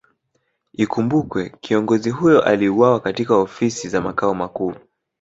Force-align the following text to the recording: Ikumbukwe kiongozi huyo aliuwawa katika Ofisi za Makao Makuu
Ikumbukwe 0.73 1.49
kiongozi 1.61 2.09
huyo 2.09 2.41
aliuwawa 2.41 2.99
katika 2.99 3.35
Ofisi 3.35 3.89
za 3.89 4.01
Makao 4.01 4.33
Makuu 4.33 4.75